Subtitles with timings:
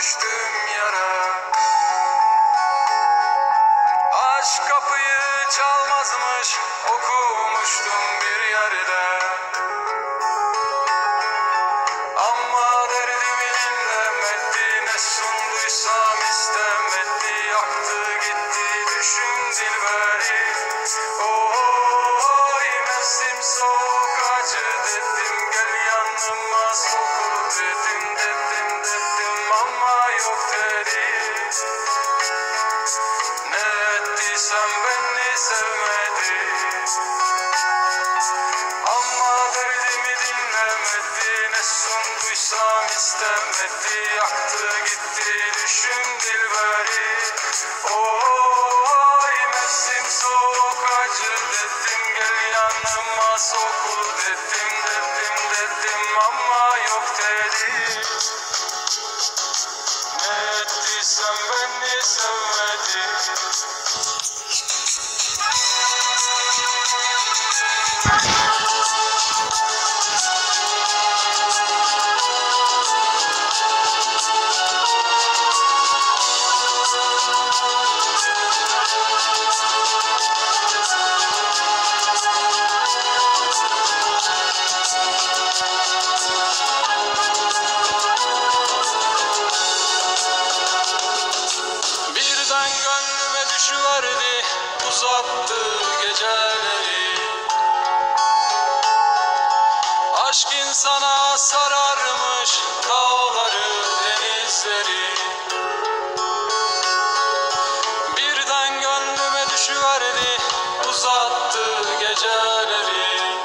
[0.00, 1.40] düştüm yara.
[4.12, 6.58] Aşk kapıyı çalmazmış
[6.88, 7.59] okuma
[30.18, 31.06] yok dedi.
[33.50, 33.58] Ne
[33.96, 36.34] ettiysem beni sevmedi.
[38.86, 41.52] Ama derdimi dinlemedi.
[41.52, 44.14] Ne sunduysam istemedi.
[44.16, 47.10] Yaktı gitti düşün dilberi
[47.94, 50.78] Oy mevsim soğuk
[51.12, 52.14] dedim.
[52.16, 56.18] Gel yanıma sokul dedim dedim dedim.
[56.18, 58.39] Ama yok dedi
[61.32, 64.19] ettiysem beni
[95.00, 95.54] uzattı
[96.02, 97.18] geceleri.
[100.28, 103.68] Aşk insana sararmış dağları
[104.04, 105.14] denizleri.
[108.16, 110.38] Birden gönlüme düşüverdi
[110.90, 111.64] uzattı
[112.00, 113.38] geceleri.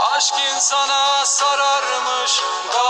[0.00, 2.42] Aşk insana sararmış
[2.74, 2.89] dağları